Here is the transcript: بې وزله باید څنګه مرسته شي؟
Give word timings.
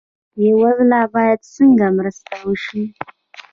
بې 0.37 0.49
وزله 0.61 1.01
باید 1.15 1.39
څنګه 1.55 1.85
مرسته 1.97 2.35
شي؟ 2.63 2.81